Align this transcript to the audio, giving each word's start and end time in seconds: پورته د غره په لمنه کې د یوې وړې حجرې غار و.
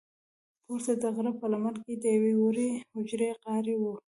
پورته 0.65 0.93
د 1.01 1.03
غره 1.15 1.31
په 1.39 1.45
لمنه 1.51 1.79
کې 1.85 1.93
د 2.03 2.05
یوې 2.15 2.33
وړې 2.39 2.69
حجرې 2.93 3.29
غار 3.41 3.65
و. 3.79 3.83